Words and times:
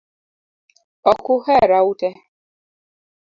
Ok 1.11 1.25
uhera 1.35 1.77
ute 1.91 2.09